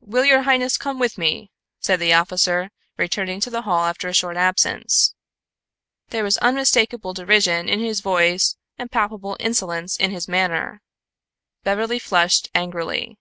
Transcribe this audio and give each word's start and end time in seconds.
"Will 0.00 0.24
your 0.24 0.42
highness 0.42 0.76
come 0.76 0.98
with 0.98 1.16
me?" 1.16 1.52
said 1.78 2.00
the 2.00 2.12
officer, 2.12 2.70
returning 2.96 3.38
to 3.42 3.48
the 3.48 3.62
hall 3.62 3.84
after 3.84 4.08
a 4.08 4.12
short 4.12 4.36
absence. 4.36 5.14
There 6.08 6.24
was 6.24 6.36
unmistakable 6.38 7.14
derision 7.14 7.68
in 7.68 7.78
his 7.78 8.00
voice 8.00 8.56
and 8.76 8.90
palpable 8.90 9.36
insolence 9.38 9.96
in 9.96 10.10
his 10.10 10.26
manner. 10.26 10.82
Beverly 11.62 12.00
flushed 12.00 12.50
angrily. 12.56 13.20